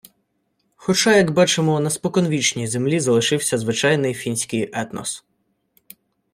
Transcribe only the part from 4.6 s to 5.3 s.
етнос